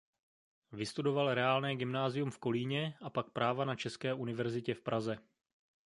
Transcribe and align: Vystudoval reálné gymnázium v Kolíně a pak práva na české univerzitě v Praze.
Vystudoval 0.71 1.33
reálné 1.33 1.75
gymnázium 1.75 2.31
v 2.31 2.39
Kolíně 2.39 2.97
a 3.01 3.09
pak 3.09 3.29
práva 3.29 3.65
na 3.65 3.75
české 3.75 4.13
univerzitě 4.13 4.73
v 4.73 4.81
Praze. 4.81 5.17